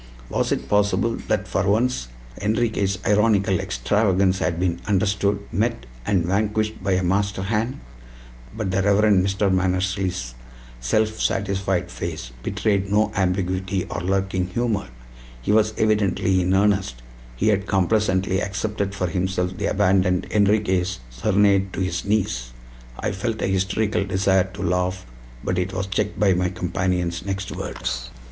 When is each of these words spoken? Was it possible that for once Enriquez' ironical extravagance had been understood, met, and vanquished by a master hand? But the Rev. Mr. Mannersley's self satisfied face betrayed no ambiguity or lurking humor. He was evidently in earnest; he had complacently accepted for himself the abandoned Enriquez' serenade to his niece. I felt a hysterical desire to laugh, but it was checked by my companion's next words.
Was 0.31 0.51
it 0.51 0.67
possible 0.67 1.15
that 1.27 1.47
for 1.47 1.61
once 1.69 2.07
Enriquez' 2.37 2.97
ironical 3.05 3.59
extravagance 3.59 4.39
had 4.39 4.59
been 4.59 4.79
understood, 4.87 5.37
met, 5.53 5.85
and 6.07 6.25
vanquished 6.25 6.83
by 6.83 6.93
a 6.93 7.03
master 7.03 7.43
hand? 7.43 7.79
But 8.57 8.71
the 8.71 8.81
Rev. 8.81 9.13
Mr. 9.13 9.53
Mannersley's 9.53 10.33
self 10.79 11.19
satisfied 11.21 11.91
face 11.91 12.31
betrayed 12.41 12.89
no 12.89 13.11
ambiguity 13.13 13.83
or 13.91 14.01
lurking 14.01 14.47
humor. 14.47 14.87
He 15.39 15.51
was 15.51 15.75
evidently 15.77 16.41
in 16.41 16.55
earnest; 16.55 17.03
he 17.35 17.49
had 17.49 17.67
complacently 17.67 18.39
accepted 18.41 18.95
for 18.95 19.05
himself 19.05 19.55
the 19.55 19.67
abandoned 19.67 20.25
Enriquez' 20.31 20.99
serenade 21.11 21.71
to 21.73 21.79
his 21.79 22.05
niece. 22.05 22.53
I 22.99 23.11
felt 23.11 23.39
a 23.43 23.47
hysterical 23.47 24.03
desire 24.03 24.45
to 24.45 24.63
laugh, 24.63 25.05
but 25.43 25.59
it 25.59 25.73
was 25.73 25.85
checked 25.85 26.19
by 26.19 26.33
my 26.33 26.49
companion's 26.49 27.23
next 27.23 27.51
words. 27.55 28.09